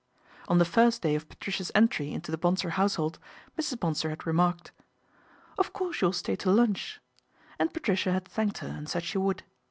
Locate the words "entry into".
1.75-2.31